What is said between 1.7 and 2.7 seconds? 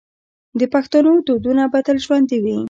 به تل ژوندي وي.